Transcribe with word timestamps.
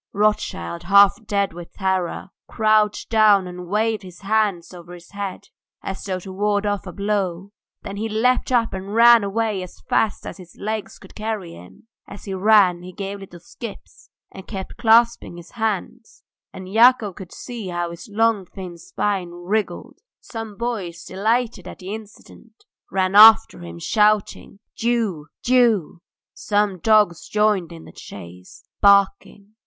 Rothschild, 0.13 0.81
half 0.85 1.23
dead 1.27 1.53
with 1.53 1.73
terror, 1.73 2.31
crouched 2.47 3.11
down 3.11 3.45
and 3.45 3.67
waved 3.67 4.01
his 4.01 4.21
hands 4.21 4.73
over 4.73 4.95
his 4.95 5.11
head, 5.11 5.49
as 5.83 6.03
though 6.03 6.17
to 6.21 6.31
ward 6.33 6.65
off 6.65 6.87
a 6.87 6.91
blow; 6.91 7.51
then 7.83 7.97
he 7.97 8.09
leapt 8.09 8.51
up 8.51 8.73
and 8.73 8.95
ran 8.95 9.23
away 9.23 9.61
as 9.61 9.79
fast 9.81 10.25
as 10.25 10.37
his 10.37 10.55
legs 10.57 10.97
could 10.97 11.13
carry 11.13 11.53
him: 11.53 11.87
as 12.07 12.25
he 12.25 12.33
ran 12.33 12.81
he 12.81 12.91
gave 12.91 13.19
little 13.19 13.39
skips 13.39 14.09
and 14.31 14.47
kept 14.47 14.75
clasping 14.75 15.37
his 15.37 15.51
hands, 15.51 16.23
and 16.51 16.67
Yakov 16.73 17.13
could 17.13 17.31
see 17.31 17.67
how 17.67 17.91
his 17.91 18.09
long 18.11 18.43
thin 18.47 18.79
spine 18.79 19.29
wriggled. 19.29 19.99
Some 20.19 20.57
boys, 20.57 21.03
delighted 21.03 21.67
at 21.67 21.77
the 21.77 21.93
incident, 21.93 22.65
ran 22.89 23.13
after 23.13 23.59
him 23.59 23.77
shouting 23.77 24.61
"Jew! 24.75 25.27
Jew!" 25.43 26.01
Some 26.33 26.79
dogs 26.79 27.29
joined 27.29 27.71
in 27.71 27.85
the 27.85 27.91
chase 27.93 28.63
barking. 28.81 29.53